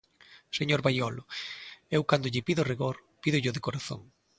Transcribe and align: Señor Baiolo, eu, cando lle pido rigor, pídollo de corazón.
Señor 0.57 0.79
Baiolo, 0.85 1.23
eu, 1.95 2.01
cando 2.09 2.31
lle 2.33 2.45
pido 2.47 2.67
rigor, 2.71 2.95
pídollo 3.23 3.51
de 3.53 3.63
corazón. 3.65 4.01